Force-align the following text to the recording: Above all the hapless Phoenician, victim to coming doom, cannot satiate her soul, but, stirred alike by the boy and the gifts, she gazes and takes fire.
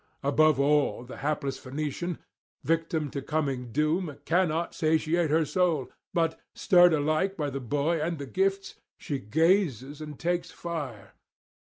Above 0.23 0.59
all 0.59 1.03
the 1.03 1.17
hapless 1.17 1.59
Phoenician, 1.59 2.17
victim 2.63 3.11
to 3.11 3.21
coming 3.21 3.71
doom, 3.71 4.17
cannot 4.25 4.73
satiate 4.73 5.29
her 5.29 5.45
soul, 5.45 5.91
but, 6.11 6.39
stirred 6.55 6.91
alike 6.91 7.37
by 7.37 7.51
the 7.51 7.59
boy 7.61 8.01
and 8.01 8.17
the 8.17 8.25
gifts, 8.25 8.73
she 8.97 9.19
gazes 9.19 10.01
and 10.01 10.17
takes 10.17 10.49
fire. 10.49 11.13